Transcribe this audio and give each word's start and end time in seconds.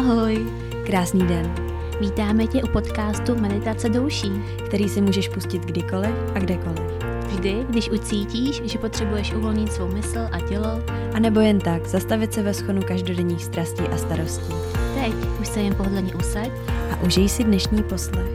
Ahoj! 0.00 0.46
Krásný 0.86 1.26
den! 1.26 1.54
Vítáme 2.00 2.46
tě 2.46 2.62
u 2.62 2.68
podcastu 2.68 3.40
Meditace 3.40 3.88
douší, 3.88 4.32
který 4.66 4.88
si 4.88 5.00
můžeš 5.00 5.28
pustit 5.28 5.62
kdykoliv 5.62 6.10
a 6.34 6.38
kdekoliv. 6.38 6.80
Vždy, 7.26 7.66
když 7.70 7.90
ucítíš, 7.90 8.62
že 8.64 8.78
potřebuješ 8.78 9.32
uvolnit 9.32 9.72
svou 9.72 9.88
mysl 9.88 10.18
a 10.32 10.40
tělo, 10.48 10.82
A 11.14 11.18
nebo 11.18 11.40
jen 11.40 11.58
tak, 11.58 11.86
zastavit 11.86 12.32
se 12.32 12.42
ve 12.42 12.54
schonu 12.54 12.82
každodenních 12.82 13.44
strastí 13.44 13.82
a 13.82 13.96
starostí. 13.96 14.54
teď 14.94 15.14
už 15.40 15.48
se 15.48 15.60
jen 15.60 15.74
pohodlně 15.74 16.14
usaď 16.14 16.50
A 16.90 17.02
užij 17.06 17.28
si 17.28 17.44
dnešní 17.44 17.82
poslech. 17.82 18.30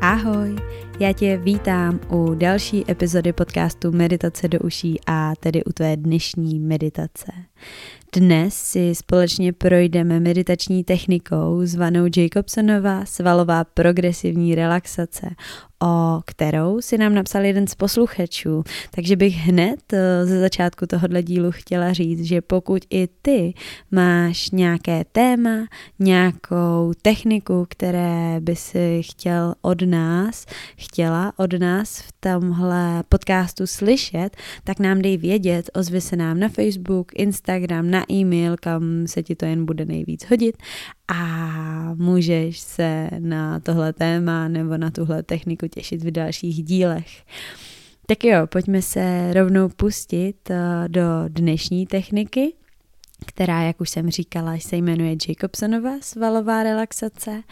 Ahoj! 0.00 0.56
Já 1.00 1.12
tě 1.12 1.36
vítám 1.36 2.00
u 2.08 2.34
další 2.34 2.90
epizody 2.90 3.32
podcastu 3.32 3.92
Meditace 3.92 4.48
do 4.48 4.58
uší 4.58 5.00
a 5.06 5.32
tedy 5.40 5.64
u 5.64 5.72
tvé 5.72 5.96
dnešní 5.96 6.60
meditace. 6.60 7.32
Dnes 8.14 8.54
si 8.54 8.94
společně 8.94 9.52
projdeme 9.52 10.20
meditační 10.20 10.84
technikou 10.84 11.60
zvanou 11.64 12.04
Jacobsonova 12.16 13.04
svalová 13.04 13.64
progresivní 13.64 14.54
relaxace, 14.54 15.26
o 15.82 16.20
kterou 16.24 16.80
si 16.80 16.98
nám 16.98 17.14
napsal 17.14 17.44
jeden 17.44 17.66
z 17.66 17.74
posluchačů. 17.74 18.64
Takže 18.90 19.16
bych 19.16 19.34
hned 19.34 19.92
eh, 19.92 20.26
ze 20.26 20.40
začátku 20.40 20.86
tohohle 20.86 21.22
dílu 21.22 21.52
chtěla 21.52 21.92
říct, 21.92 22.24
že 22.24 22.40
pokud 22.40 22.84
i 22.90 23.08
ty 23.22 23.54
máš 23.90 24.50
nějaké 24.50 25.04
téma, 25.12 25.66
nějakou 25.98 26.92
techniku, 27.02 27.66
které 27.68 28.40
by 28.40 28.56
si 28.56 29.02
chtěl 29.04 29.54
od 29.62 29.82
nás, 29.82 30.46
chtěla 30.76 31.32
od 31.36 31.52
nás 31.52 31.98
v 31.98 32.12
tomhle 32.20 33.02
podcastu 33.08 33.66
slyšet, 33.66 34.36
tak 34.64 34.78
nám 34.78 35.02
dej 35.02 35.16
vědět, 35.16 35.70
ozvi 35.74 36.00
se 36.00 36.16
nám 36.16 36.40
na 36.40 36.48
Facebook, 36.48 37.12
Instagram, 37.14 37.51
na 37.82 38.04
e-mail, 38.12 38.56
kam 38.60 39.06
se 39.06 39.22
ti 39.22 39.34
to 39.34 39.44
jen 39.44 39.64
bude 39.64 39.84
nejvíc 39.84 40.24
hodit 40.24 40.56
a 41.08 41.94
můžeš 41.94 42.58
se 42.58 43.10
na 43.18 43.60
tohle 43.60 43.92
téma 43.92 44.48
nebo 44.48 44.76
na 44.76 44.90
tuhle 44.90 45.22
techniku 45.22 45.68
těšit 45.68 46.04
v 46.04 46.10
dalších 46.10 46.64
dílech. 46.64 47.24
Tak 48.06 48.24
jo, 48.24 48.46
pojďme 48.46 48.82
se 48.82 49.32
rovnou 49.32 49.68
pustit 49.68 50.50
eh, 50.50 50.88
do 50.88 51.02
dnešní 51.28 51.86
techniky, 51.86 52.52
která, 53.26 53.62
jak 53.62 53.80
už 53.80 53.90
jsem 53.90 54.10
říkala, 54.10 54.58
se 54.58 54.76
jmenuje 54.76 55.16
Jacobsonova 55.28 55.90
svalová 56.00 56.62
relaxace 56.62 57.42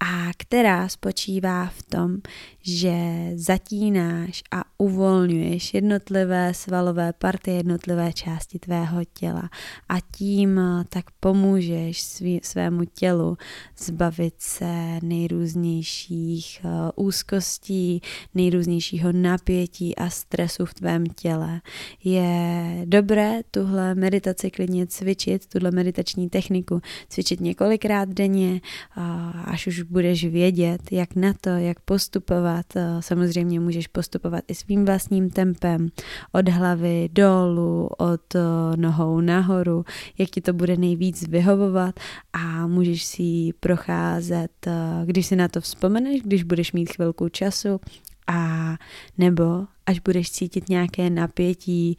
a 0.00 0.30
která 0.36 0.88
spočívá 0.88 1.66
v 1.66 1.82
tom, 1.82 2.16
že 2.62 2.94
zatínáš 3.34 4.42
a 4.50 4.64
uvolňuješ 4.78 5.74
jednotlivé 5.74 6.54
svalové 6.54 7.12
partie, 7.12 7.56
jednotlivé 7.56 8.12
části 8.12 8.58
tvého 8.58 9.04
těla 9.04 9.50
a 9.88 10.00
tím 10.16 10.58
eh, 10.58 10.84
tak 10.88 11.04
pomůžeš 11.20 12.02
svý, 12.02 12.40
svému 12.42 12.84
tělu 12.84 13.36
zbavit 13.78 14.34
se 14.38 14.98
nejrůznějších 15.02 16.60
uh, 16.64 17.06
úzkostí, 17.06 18.00
nejrůznějšího 18.34 19.12
napětí 19.12 19.96
a 19.96 20.10
stresu 20.10 20.66
v 20.66 20.74
tvém 20.74 21.06
těle. 21.06 21.60
Je 22.04 22.82
dobré 22.84 23.40
tuhle 23.50 23.94
meditaci 23.94 24.50
klidně 24.50 24.86
cvičit, 24.86 25.46
tuhle 25.46 25.70
meditační 25.70 26.28
techniku 26.28 26.80
cvičit 27.08 27.40
několikrát 27.40 28.08
denně, 28.08 28.60
uh, 28.96 29.02
až 29.44 29.66
už 29.66 29.82
budeš 29.90 30.24
vědět, 30.24 30.92
jak 30.92 31.16
na 31.16 31.32
to, 31.40 31.50
jak 31.50 31.80
postupovat. 31.80 32.66
Uh, 32.76 32.82
samozřejmě 33.00 33.60
můžeš 33.60 33.86
postupovat 33.86 34.44
i 34.48 34.54
svým 34.54 34.84
vlastním 34.84 35.30
tempem, 35.30 35.88
od 36.32 36.48
hlavy 36.48 37.08
dolů, 37.12 37.86
od 37.98 38.34
uh, 38.34 38.40
nohou 38.76 39.20
nahoru, 39.20 39.84
jak 40.18 40.30
ti 40.30 40.40
to 40.40 40.52
bude 40.52 40.76
nejvíc 40.76 41.28
vyhovovat 41.28 42.00
a 42.32 42.66
můžeš 42.66 43.04
si 43.04 43.22
ji 43.22 43.52
procházet, 43.52 44.50
uh, 44.66 44.72
když 45.06 45.26
si 45.26 45.36
na 45.36 45.48
to 45.48 45.60
vzpomeneš, 45.60 46.22
když 46.22 46.42
budeš 46.42 46.72
mít 46.72 46.92
chvilku 46.92 47.28
času 47.28 47.80
a 48.26 48.76
nebo 49.18 49.66
až 49.86 49.98
budeš 49.98 50.30
cítit 50.30 50.68
nějaké 50.68 51.10
napětí, 51.10 51.96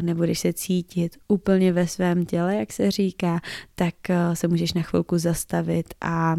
nebudeš 0.00 0.38
se 0.38 0.52
cítit 0.52 1.16
úplně 1.28 1.72
ve 1.72 1.86
svém 1.86 2.26
těle, 2.26 2.56
jak 2.56 2.72
se 2.72 2.90
říká, 2.90 3.40
tak 3.74 3.94
se 4.34 4.48
můžeš 4.48 4.72
na 4.72 4.82
chvilku 4.82 5.18
zastavit 5.18 5.94
a 6.00 6.36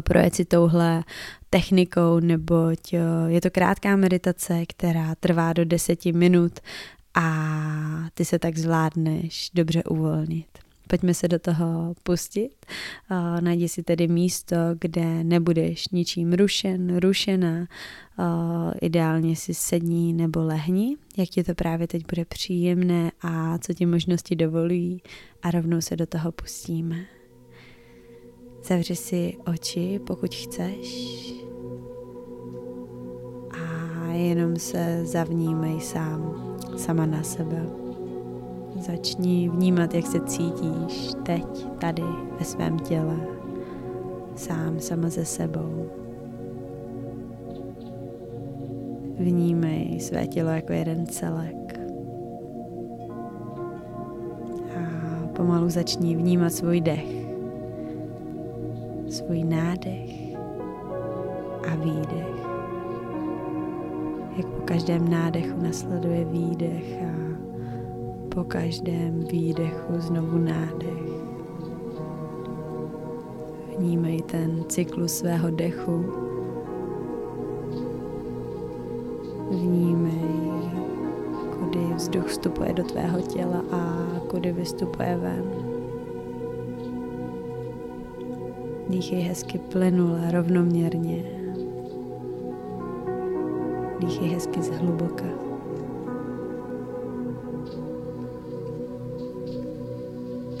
projet 0.00 0.34
si 0.34 0.44
touhle 0.44 1.04
technikou, 1.50 2.20
neboť 2.20 2.92
uh, 2.92 3.30
je 3.30 3.40
to 3.40 3.50
krátká 3.50 3.96
meditace, 3.96 4.66
která 4.66 5.14
trvá 5.14 5.52
do 5.52 5.64
deseti 5.64 6.12
minut 6.12 6.60
a 7.14 7.28
ty 8.14 8.24
se 8.24 8.38
tak 8.38 8.58
zvládneš 8.58 9.50
dobře 9.54 9.84
uvolnit. 9.84 10.46
Pojďme 10.88 11.14
se 11.14 11.28
do 11.28 11.38
toho 11.38 11.94
pustit. 12.02 12.66
Uh, 13.10 13.40
najdi 13.40 13.68
si 13.68 13.82
tedy 13.82 14.08
místo, 14.08 14.56
kde 14.80 15.24
nebudeš 15.24 15.88
ničím 15.88 16.32
rušen, 16.32 16.98
rušená. 16.98 17.66
Uh, 18.18 18.72
ideálně 18.80 19.36
si 19.36 19.54
sedni 19.54 20.12
nebo 20.12 20.44
lehni, 20.44 20.96
jak 21.16 21.28
ti 21.28 21.44
to 21.44 21.54
právě 21.54 21.86
teď 21.86 22.04
bude 22.08 22.24
příjemné 22.24 23.12
a 23.22 23.58
co 23.58 23.74
ti 23.74 23.86
možnosti 23.86 24.36
dovolují 24.36 25.02
a 25.42 25.50
rovnou 25.50 25.80
se 25.80 25.96
do 25.96 26.06
toho 26.06 26.32
pustíme. 26.32 27.15
Zavři 28.68 28.96
si 28.96 29.36
oči, 29.52 30.00
pokud 30.06 30.34
chceš 30.34 31.32
a 33.50 34.12
jenom 34.12 34.56
se 34.56 35.06
zavnímej 35.06 35.80
sám, 35.80 36.34
sama 36.76 37.06
na 37.06 37.22
sebe. 37.22 37.66
Začni 38.80 39.48
vnímat, 39.48 39.94
jak 39.94 40.06
se 40.06 40.20
cítíš 40.20 41.10
teď, 41.22 41.66
tady, 41.78 42.02
ve 42.38 42.44
svém 42.44 42.78
těle, 42.78 43.16
sám, 44.36 44.80
sama 44.80 45.08
ze 45.08 45.24
sebou. 45.24 45.90
Vnímej 49.18 50.00
své 50.00 50.26
tělo 50.26 50.50
jako 50.50 50.72
jeden 50.72 51.06
celek. 51.06 51.80
A 54.76 55.26
pomalu 55.26 55.68
začni 55.68 56.16
vnímat 56.16 56.52
svůj 56.52 56.80
dech, 56.80 57.25
svůj 59.26 59.44
nádech 59.44 60.36
a 61.72 61.74
výdech. 61.74 62.36
Jak 64.36 64.46
po 64.46 64.62
každém 64.64 65.10
nádechu 65.10 65.62
nasleduje 65.62 66.24
výdech 66.24 67.02
a 67.02 67.12
po 68.34 68.44
každém 68.44 69.24
výdechu 69.24 69.92
znovu 69.98 70.38
nádech. 70.38 71.06
Vnímej 73.78 74.22
ten 74.22 74.64
cyklus 74.68 75.12
svého 75.12 75.50
dechu. 75.50 76.04
Vnímej, 79.50 80.52
kudy 81.58 81.94
vzduch 81.94 82.26
vstupuje 82.26 82.72
do 82.72 82.84
tvého 82.84 83.20
těla 83.20 83.62
a 83.72 84.02
kudy 84.30 84.52
vystupuje 84.52 85.16
ven. 85.16 85.75
Dýchej 88.88 89.20
hezky 89.20 89.58
plynule, 89.58 90.30
rovnoměrně. 90.30 91.22
Dýchej 94.00 94.28
hezky 94.28 94.62
zhluboka. 94.62 95.24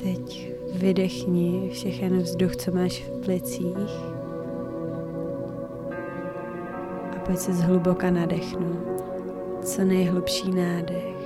Teď 0.02 0.52
vydechni 0.74 1.70
všechen 1.72 2.18
vzduch, 2.18 2.56
co 2.56 2.72
máš 2.72 3.02
v 3.02 3.24
plicích. 3.24 3.76
A 7.16 7.18
pojď 7.26 7.38
se 7.38 7.52
zhluboka 7.52 8.10
nadechnout. 8.10 9.04
Co 9.62 9.84
nejhlubší 9.84 10.50
nádech. 10.50 11.16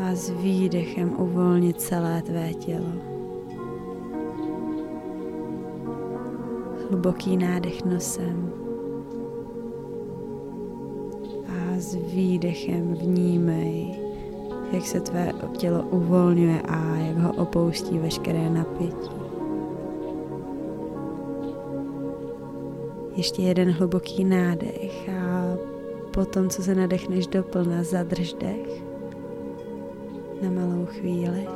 A 0.00 0.14
s 0.14 0.30
výdechem 0.30 1.20
uvolnit 1.20 1.80
celé 1.80 2.22
tvé 2.22 2.54
tělo. 2.54 3.19
Hluboký 6.90 7.36
nádech 7.36 7.84
nosem. 7.84 8.52
A 11.48 11.78
s 11.78 11.94
výdechem 11.94 12.94
vnímej, 12.94 13.94
jak 14.72 14.86
se 14.86 15.00
tvé 15.00 15.32
tělo 15.56 15.82
uvolňuje 15.90 16.62
a 16.62 16.96
jak 16.96 17.16
ho 17.16 17.32
opouští 17.32 17.98
veškeré 17.98 18.50
napětí. 18.50 19.10
Ještě 23.16 23.42
jeden 23.42 23.70
hluboký 23.70 24.24
nádech 24.24 25.08
a 25.08 25.44
potom, 26.10 26.48
co 26.48 26.62
se 26.62 26.74
nadechneš 26.74 27.26
doplna, 27.26 27.82
zadrž 27.82 28.32
dech 28.32 28.82
na 30.42 30.50
malou 30.50 30.86
chvíli 30.86 31.46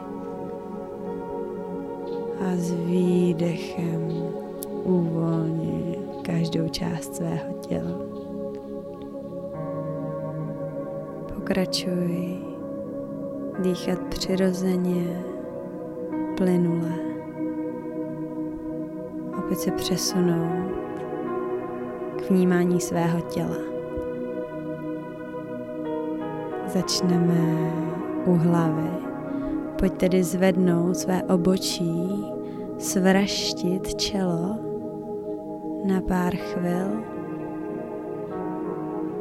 a 2.40 2.56
s 2.56 2.72
výdechem 2.72 4.43
uvolni 4.84 5.98
každou 6.22 6.68
část 6.68 7.16
svého 7.16 7.54
těla. 7.60 7.98
Pokračuj 11.34 12.38
dýchat 13.62 13.98
přirozeně, 14.08 15.24
plynule. 16.36 16.92
Opět 19.38 19.58
se 19.58 19.70
přesunout 19.70 20.72
k 22.16 22.30
vnímání 22.30 22.80
svého 22.80 23.20
těla. 23.20 23.56
Začneme 26.66 27.72
u 28.26 28.34
hlavy. 28.34 28.90
Pojď 29.78 29.92
tedy 29.92 30.22
zvednout 30.22 30.96
své 30.96 31.22
obočí, 31.22 32.24
svraštit 32.78 33.94
čelo 33.94 34.63
na 35.84 36.00
pár 36.00 36.32
chvil 36.36 37.04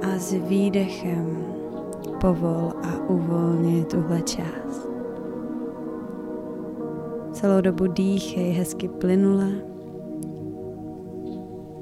a 0.01 0.15
s 0.15 0.31
výdechem 0.47 1.43
povol 2.21 2.71
a 2.83 3.09
uvolni 3.11 3.85
tuhle 3.85 4.21
část. 4.21 4.89
Celou 7.31 7.61
dobu 7.61 7.87
dýchej 7.87 8.51
hezky 8.51 8.87
plynule, 8.87 9.51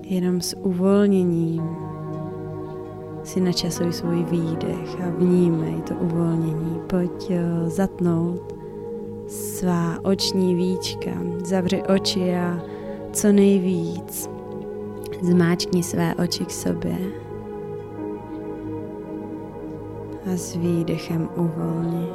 jenom 0.04 0.42
s 0.42 0.57
uvolněním 0.57 1.63
si 3.24 3.42
načasuj 3.42 3.94
svůj 3.94 4.24
výdech 4.24 5.01
a 5.01 5.10
vnímej 5.10 5.81
to 5.81 5.94
uvolnění. 5.94 6.81
Pojď 6.88 7.31
eh, 7.31 7.69
zatnout 7.69 8.56
svá 9.27 10.06
oční 10.06 10.56
víčka, 10.56 11.12
zavři 11.45 11.84
oči 11.84 12.36
a 12.36 12.62
co 13.13 13.31
nejvíc 13.31 14.40
zmáčkni 15.21 15.83
své 15.83 16.15
oči 16.15 16.45
k 16.45 16.51
sobě 16.51 16.97
a 20.25 20.38
s 20.38 20.56
výdechem 20.56 21.29
uvolni. 21.35 22.07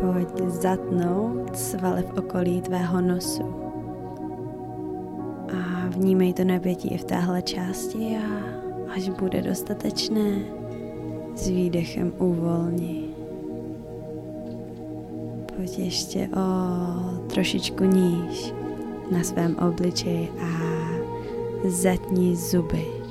Pojď 0.00 0.48
zatnout 0.48 1.56
svaly 1.56 2.02
v 2.02 2.18
okolí 2.18 2.60
tvého 2.60 3.00
nosu. 3.00 3.54
A 5.52 5.88
vnímej 5.88 6.32
to 6.32 6.44
napětí 6.44 6.94
i 6.94 6.98
v 6.98 7.04
téhle 7.04 7.42
části 7.42 8.16
a 8.16 8.62
až 8.94 9.08
bude 9.08 9.42
dostatečné, 9.42 10.30
s 11.34 11.48
výdechem 11.48 12.12
uvolni. 12.18 13.04
Pojď 15.56 15.78
ještě 15.78 16.28
o 16.28 16.46
trošičku 17.28 17.84
níž 17.84 18.61
na 19.12 19.22
svém 19.22 19.56
obličeji 19.56 20.28
a 20.40 20.48
zatni 21.68 22.36
zuby 22.36 23.02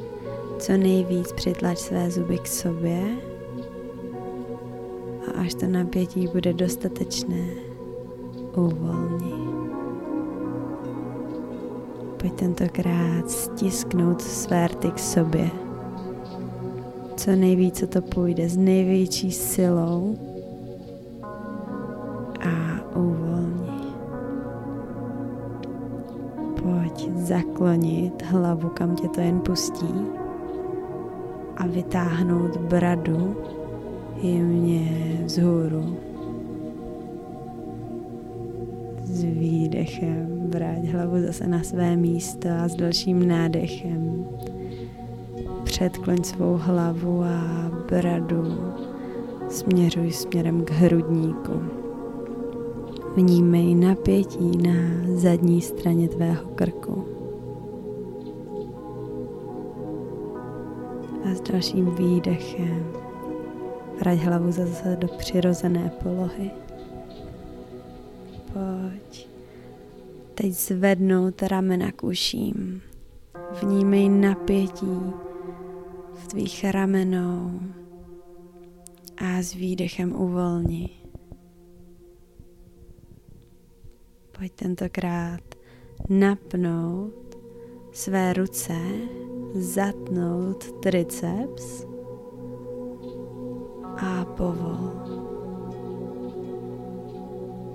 co 0.61 0.77
nejvíc 0.77 1.31
přitlač 1.31 1.77
své 1.77 2.11
zuby 2.11 2.37
k 2.37 2.47
sobě 2.47 3.17
a 5.27 5.39
až 5.41 5.53
to 5.53 5.67
napětí 5.67 6.27
bude 6.27 6.53
dostatečné, 6.53 7.45
uvolni. 8.55 9.33
Pojď 12.17 12.33
tentokrát 12.33 13.31
stisknout 13.31 14.21
své 14.21 14.67
rty 14.67 14.91
k 14.91 14.99
sobě. 14.99 15.49
Co 17.15 17.31
nejvíce 17.31 17.87
to 17.87 18.01
půjde 18.01 18.49
s 18.49 18.57
největší 18.57 19.31
silou 19.31 20.17
zaklonit 27.61 28.21
hlavu, 28.21 28.69
kam 28.69 28.95
tě 28.95 29.07
to 29.07 29.21
jen 29.21 29.39
pustí 29.39 29.93
a 31.57 31.67
vytáhnout 31.67 32.57
bradu 32.57 33.35
jemně 34.21 35.17
vzhůru. 35.25 35.97
S 39.03 39.23
výdechem 39.23 40.49
vrát 40.49 40.85
hlavu 40.85 41.21
zase 41.21 41.47
na 41.47 41.63
své 41.63 41.95
místo 41.97 42.49
a 42.63 42.67
s 42.67 42.75
dalším 42.75 43.27
nádechem 43.27 44.25
předkloň 45.63 46.23
svou 46.23 46.59
hlavu 46.61 47.23
a 47.23 47.71
bradu 47.89 48.43
směřuj 49.49 50.11
směrem 50.11 50.65
k 50.65 50.71
hrudníku. 50.71 51.61
Vnímej 53.15 53.75
napětí 53.75 54.57
na 54.57 54.73
zadní 55.15 55.61
straně 55.61 56.07
tvého 56.07 56.49
krku. 56.55 57.10
Dalším 61.51 61.95
výdechem 61.95 62.93
vrať 63.99 64.19
hlavu 64.19 64.51
zase 64.51 64.95
do 64.95 65.07
přirozené 65.07 65.91
polohy. 66.03 66.51
Pojď. 68.53 69.29
Teď 70.33 70.53
zvednout 70.53 71.43
ramena 71.43 71.91
k 71.91 72.03
uším. 72.03 72.81
Vnímej 73.61 74.09
napětí 74.09 74.99
v 76.13 76.27
tvých 76.27 76.65
ramenou 76.71 77.59
a 79.17 79.43
s 79.43 79.53
výdechem 79.53 80.15
uvolni. 80.15 80.89
Pojď 84.37 84.53
tentokrát 84.53 85.43
napnout 86.09 87.37
své 87.91 88.33
ruce 88.33 88.73
zatnout 89.53 90.71
triceps 90.79 91.85
a 93.97 94.25
povol. 94.25 94.91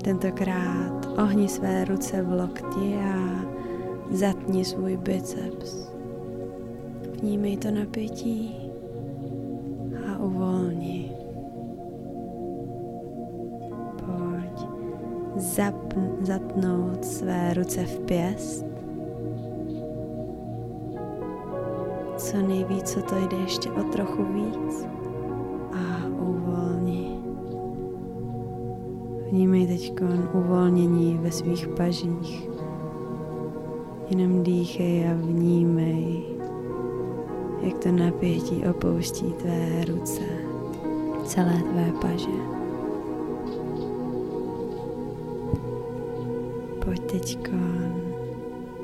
Tentokrát 0.05 1.07
ohni 1.19 1.49
své 1.49 1.85
ruce 1.85 2.23
v 2.23 2.33
lokti 2.33 2.97
a 2.97 3.45
zatni 4.11 4.65
svůj 4.65 4.97
biceps. 4.97 5.89
Vnímej 7.21 7.57
to 7.57 7.71
napětí 7.71 8.71
a 10.13 10.19
uvolni. 10.19 11.13
Pojď 14.07 14.69
zapn- 15.37 16.17
zatnout 16.21 17.05
své 17.05 17.55
ruce 17.55 17.85
v 17.85 18.01
pěst 18.01 18.76
co 22.37 22.43
nejvíc, 22.43 22.91
co 22.91 23.03
to 23.03 23.15
jde 23.17 23.37
ještě 23.37 23.71
o 23.71 23.83
trochu 23.83 24.25
víc 24.25 24.87
a 25.73 26.07
uvolni. 26.19 27.21
Vnímej 29.31 29.67
teď 29.67 29.93
uvolnění 30.33 31.19
ve 31.23 31.31
svých 31.31 31.69
pažích. 31.69 32.49
Jenom 34.11 34.43
dýchej 34.43 35.11
a 35.11 35.15
vnímej, 35.15 36.23
jak 37.61 37.79
to 37.79 37.93
napětí 37.93 38.65
opouští 38.71 39.33
tvé 39.33 39.85
ruce, 39.85 40.23
celé 41.25 41.63
tvé 41.73 41.93
paže. 42.01 42.37
Pojď 46.85 47.01
teď 47.01 47.39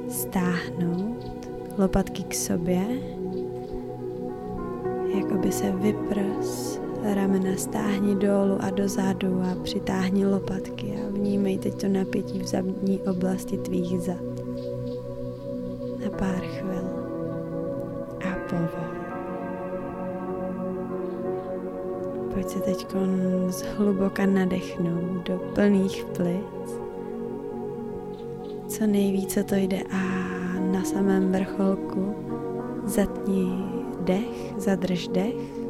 stáhnout 0.09 1.51
lopatky 1.79 2.23
k 2.23 2.35
sobě 2.35 2.85
jako 5.15 5.35
by 5.35 5.53
se 5.53 5.71
vyprs, 5.71 6.81
ramena 7.15 7.57
stáhni 7.57 8.15
dolů 8.15 8.59
a 8.61 8.71
dozadu 8.71 9.43
a 9.43 9.63
přitáhni 9.63 10.27
lopatky 10.27 10.95
a 11.07 11.11
vnímej 11.11 11.59
teď 11.59 11.81
to 11.81 11.89
napětí 11.89 12.39
v 12.39 12.47
zadní 12.47 13.01
oblasti 13.01 13.57
tvých 13.57 14.01
zad. 14.01 14.23
Na 16.05 16.11
pár 16.19 16.41
chvil 16.41 16.89
a 18.25 18.37
povol. 18.51 19.03
Pojď 22.35 22.49
se 22.49 22.61
teď 22.61 22.87
zhluboka 23.49 24.27
nadechnout 24.27 25.29
do 25.29 25.39
plných 25.55 26.05
plic. 26.17 26.83
Co 28.69 28.87
nejvíce 28.87 29.45
to 29.45 29.55
jde 29.55 29.83
a 29.83 30.03
na 30.73 30.85
samém 30.85 31.33
vrcholku 31.33 32.15
zatni 32.85 33.72
dech, 34.05 34.55
zadrž 34.59 35.09
dech 35.09 35.63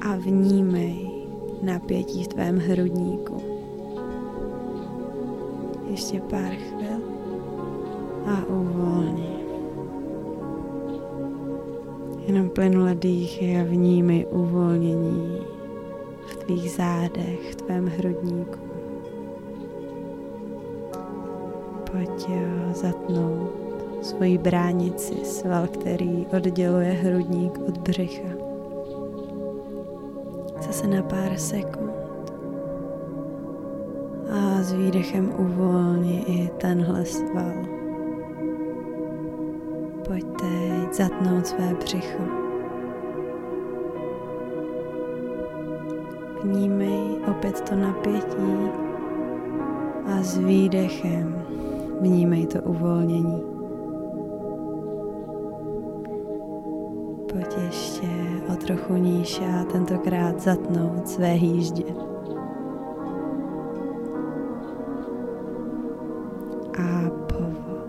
a 0.00 0.16
vnímej 0.16 1.10
napětí 1.62 2.24
v 2.24 2.28
tvém 2.28 2.58
hrudníku. 2.58 3.42
Ještě 5.90 6.20
pár 6.20 6.52
chvil 6.52 7.00
a 8.26 8.44
uvolni. 8.44 9.34
Jenom 12.26 12.48
plynule 12.48 12.94
dýchy 12.94 13.60
a 13.60 13.64
vnímej 13.64 14.26
uvolnění 14.30 15.38
v 16.26 16.36
tvých 16.36 16.70
zádech, 16.70 17.52
v 17.52 17.54
tvém 17.54 17.86
hrudníku. 17.86 18.58
Pojď 21.92 22.28
zatnout 22.72 23.63
svoji 24.04 24.38
bránici, 24.38 25.24
sval, 25.24 25.66
který 25.66 26.26
odděluje 26.36 26.92
hrudník 26.92 27.58
od 27.68 27.78
břicha. 27.78 28.28
Zase 30.60 30.86
na 30.86 31.02
pár 31.02 31.38
sekund. 31.38 31.94
s 34.64 34.72
výdechem 34.72 35.32
uvolni 35.38 36.24
i 36.26 36.50
tenhle 36.58 37.04
sval. 37.04 37.52
Pojď 40.08 40.24
teď 40.24 40.94
zatnout 40.94 41.46
své 41.46 41.74
břicho. 41.74 42.22
Vnímej 46.42 47.00
opět 47.30 47.60
to 47.60 47.74
napětí 47.74 48.70
a 50.06 50.22
s 50.22 50.38
výdechem 50.38 51.42
vnímej 52.00 52.46
to 52.46 52.62
uvolnění. 52.62 53.53
Trochu 58.84 59.02
níž 59.02 59.40
a 59.40 59.64
tentokrát 59.64 60.40
zatnout 60.40 61.08
své 61.08 61.32
hýždě. 61.32 61.84
A 66.78 67.10
povol. 67.32 67.80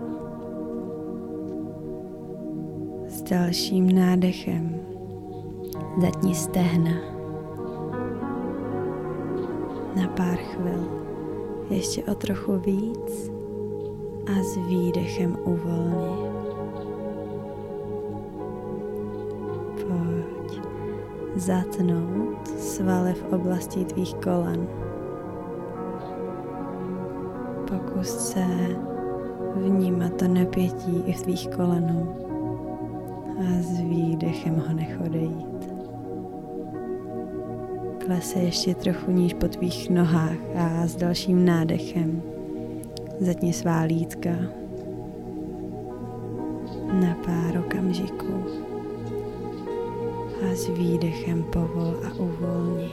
S 3.08 3.22
dalším 3.22 3.94
nádechem 3.94 4.80
zatni 6.00 6.34
stehna. 6.34 6.92
Na 9.96 10.08
pár 10.16 10.36
chvil. 10.36 10.88
Ještě 11.70 12.04
o 12.04 12.14
trochu 12.14 12.58
víc 12.58 13.30
a 14.26 14.42
s 14.42 14.56
výdechem 14.68 15.36
uvolni. 15.44 16.25
Zatnout 21.36 22.48
svaly 22.58 23.14
v 23.14 23.32
oblasti 23.32 23.84
tvých 23.84 24.14
kolen. 24.14 24.66
Pokus 27.68 28.08
se 28.08 28.44
vnímat 29.54 30.12
to 30.16 30.28
napětí 30.28 31.02
i 31.06 31.12
v 31.12 31.22
tvých 31.22 31.48
kolenů 31.48 32.16
a 33.38 33.62
s 33.62 33.80
výdechem 33.80 34.62
ho 34.68 34.74
nech 34.74 35.00
odejít. 35.06 35.72
Klese 38.04 38.38
ještě 38.38 38.74
trochu 38.74 39.10
níž 39.10 39.34
po 39.34 39.48
tvých 39.48 39.90
nohách 39.90 40.38
a 40.56 40.86
s 40.86 40.96
dalším 40.96 41.44
nádechem 41.44 42.22
Zatni 43.20 43.52
svá 43.52 43.80
lítka 43.80 44.30
na 46.92 47.16
pár 47.24 47.58
okamžiků 47.58 48.44
s 50.56 50.68
výdechem 50.72 51.44
povol 51.52 52.00
a 52.00 52.08
uvolni. 52.16 52.88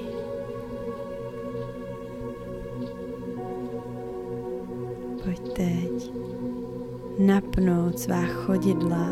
Pojď 5.24 5.53
teď 5.55 6.12
napnout 7.20 8.00
svá 8.00 8.25
chodidla, 8.25 9.08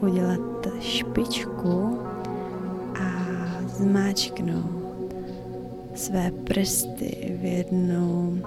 udělat 0.00 0.66
špičku 0.80 1.98
a 2.96 3.08
zmáčknout 3.66 5.14
své 5.94 6.30
prsty 6.30 7.36
v 7.40 7.44
jednu 7.44 8.40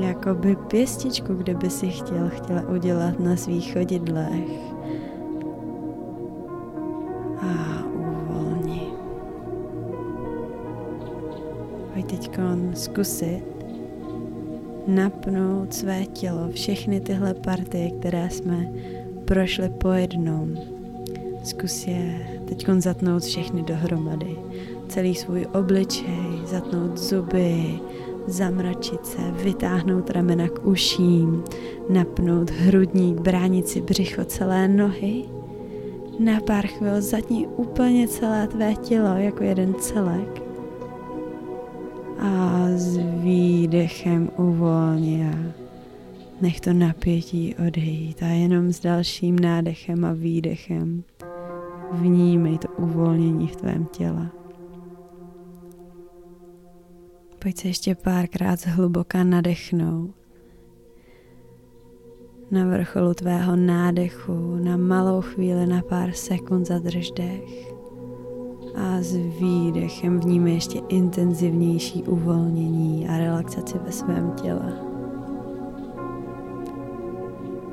jakoby 0.00 0.56
pěstičku, 0.56 1.34
kde 1.34 1.54
by 1.54 1.70
si 1.70 1.90
chtěl, 1.90 2.28
chtěla 2.28 2.68
udělat 2.68 3.20
na 3.20 3.36
svých 3.36 3.72
chodidlech. 3.72 4.65
A 7.40 7.84
uvolni. 7.84 8.82
Pojď 11.92 12.06
teď 12.06 12.38
zkusit 12.74 13.42
napnout 14.86 15.74
své 15.74 16.04
tělo, 16.04 16.48
všechny 16.50 17.00
tyhle 17.00 17.34
partie, 17.34 17.90
které 17.90 18.30
jsme 18.30 18.72
prošli 19.24 19.68
po 19.68 19.88
jednom. 19.88 20.56
Zkus 21.44 21.86
je 21.86 22.26
teď 22.44 22.66
zatnout 22.78 23.22
všechny 23.22 23.62
dohromady 23.62 24.36
celý 24.88 25.14
svůj 25.14 25.46
obličej, 25.54 26.40
zatnout 26.44 26.98
zuby, 26.98 27.80
zamračit 28.26 29.06
se, 29.06 29.18
vytáhnout 29.32 30.10
ramena 30.10 30.48
k 30.48 30.66
uším, 30.66 31.44
napnout 31.88 32.50
hrudník, 32.50 33.20
bránit 33.20 33.68
si 33.68 33.80
břicho 33.80 34.24
celé 34.24 34.68
nohy. 34.68 35.24
Na 36.18 36.40
pár 36.40 36.66
chvil 36.66 37.02
zatní 37.02 37.46
úplně 37.46 38.08
celé 38.08 38.46
tvé 38.46 38.74
tělo 38.74 39.16
jako 39.16 39.42
jeden 39.42 39.74
celek. 39.74 40.42
A 42.18 42.64
s 42.74 42.98
výdechem 43.22 44.30
uvolni 44.36 45.28
a 45.28 45.52
nech 46.40 46.60
to 46.60 46.72
napětí 46.72 47.54
odejít 47.66 48.22
a 48.22 48.26
jenom 48.26 48.72
s 48.72 48.80
dalším 48.80 49.38
nádechem 49.38 50.04
a 50.04 50.12
výdechem 50.12 51.04
vnímej 51.92 52.58
to 52.58 52.68
uvolnění 52.68 53.48
v 53.48 53.56
tvém 53.56 53.86
těle. 53.86 54.30
Pojď 57.38 57.56
se 57.56 57.68
ještě 57.68 57.94
párkrát 57.94 58.60
zhluboka 58.60 59.24
nadechnout. 59.24 60.25
Na 62.50 62.64
vrcholu 62.64 63.14
tvého 63.14 63.56
nádechu 63.56 64.56
na 64.56 64.76
malou 64.76 65.20
chvíli 65.20 65.66
na 65.66 65.82
pár 65.82 66.12
sekund 66.12 66.66
zadrž 66.66 67.10
dech 67.10 67.72
a 68.74 69.02
s 69.02 69.16
výdechem 69.16 70.20
vníme 70.20 70.50
ještě 70.50 70.78
intenzivnější 70.88 72.02
uvolnění 72.02 73.08
a 73.08 73.18
relaxaci 73.18 73.78
ve 73.78 73.92
svém 73.92 74.30
těle. 74.30 74.72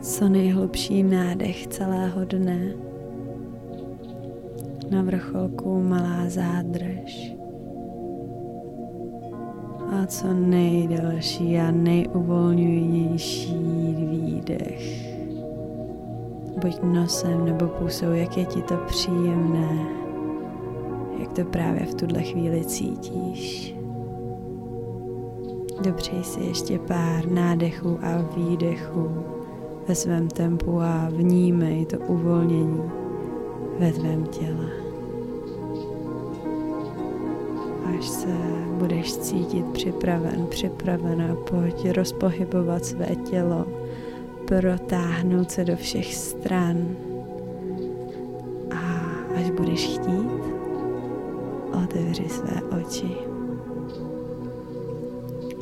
Co 0.01 0.29
nejhlubší 0.29 1.03
nádech 1.03 1.67
celého 1.67 2.25
dne. 2.25 2.73
Na 4.91 5.01
vrcholku 5.01 5.83
malá 5.83 6.29
zádrž 6.29 6.92
co 10.07 10.33
nejdelší 10.33 11.59
a 11.59 11.71
nejuvolňující 11.71 13.55
výdech. 13.97 15.13
Buď 16.61 16.79
nosem 16.83 17.45
nebo 17.45 17.67
pusou, 17.67 18.11
jak 18.11 18.37
je 18.37 18.45
ti 18.45 18.61
to 18.61 18.75
příjemné, 18.77 19.87
jak 21.19 21.33
to 21.33 21.45
právě 21.45 21.85
v 21.85 21.95
tuhle 21.95 22.23
chvíli 22.23 22.65
cítíš. 22.65 23.75
Dobře 25.83 26.23
si 26.23 26.39
ještě 26.39 26.79
pár 26.79 27.31
nádechů 27.31 27.99
a 28.01 28.21
výdechů 28.37 29.23
ve 29.87 29.95
svém 29.95 30.27
tempu 30.27 30.81
a 30.81 31.09
vnímej 31.11 31.85
to 31.85 31.97
uvolnění 31.97 32.81
ve 33.79 33.91
tvém 33.91 34.25
těle. 34.25 34.82
Až 38.03 38.09
se 38.09 38.27
budeš 38.77 39.17
cítit 39.17 39.65
připraven, 39.65 40.47
připravena, 40.49 41.35
pojď 41.49 41.91
rozpohybovat 41.91 42.85
své 42.85 43.15
tělo, 43.15 43.65
protáhnout 44.45 45.51
se 45.51 45.65
do 45.65 45.75
všech 45.75 46.15
stran. 46.15 46.95
A 48.71 49.09
až 49.35 49.51
budeš 49.51 49.87
chtít, 49.87 50.43
otevři 51.83 52.29
své 52.29 52.61
oči. 52.81 53.11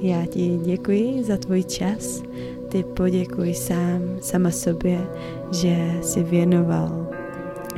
Já 0.02 0.26
ti 0.26 0.60
děkuji 0.64 1.24
za 1.24 1.38
tvůj 1.38 1.64
čas, 1.64 2.24
ty 2.70 2.84
poděkuj 2.84 3.54
sám, 3.54 4.02
sama 4.22 4.52
sobě, 4.52 5.08
že 5.52 6.00
si 6.02 6.24
věnoval, 6.24 7.08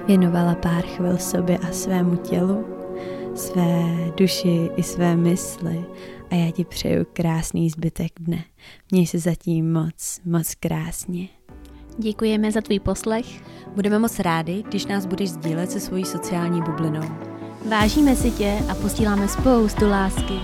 věnovala 0.08 0.56
pár 0.56 0.84
chvil 0.84 1.18
sobě 1.18 1.58
a 1.58 1.72
svému 1.72 2.16
tělu 2.16 2.73
své 3.44 4.12
duši 4.18 4.70
i 4.76 4.84
své 4.84 5.16
mysli 5.16 5.86
a 6.32 6.36
já 6.36 6.52
ti 6.52 6.66
přeju 6.66 7.06
krásný 7.14 7.70
zbytek 7.70 8.12
dne. 8.20 8.44
Měj 8.92 9.08
se 9.08 9.20
zatím 9.20 9.74
moc, 9.74 10.20
moc 10.26 10.56
krásně. 10.56 11.28
Děkujeme 11.98 12.52
za 12.52 12.62
tvůj 12.62 12.80
poslech. 12.80 13.26
Budeme 13.76 14.00
moc 14.00 14.20
rádi, 14.20 14.64
když 14.68 14.86
nás 14.86 15.06
budeš 15.06 15.30
sdílet 15.30 15.72
se 15.72 15.80
svojí 15.80 16.06
sociální 16.06 16.62
bublinou. 16.62 17.10
Vážíme 17.70 18.16
si 18.16 18.32
tě 18.32 18.60
a 18.72 18.76
posíláme 18.76 19.28
spoustu 19.28 19.90
lásky. 19.90 20.40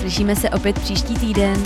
Slyšíme 0.00 0.36
se 0.36 0.50
opět 0.50 0.78
příští 0.78 1.14
týden. 1.14 1.62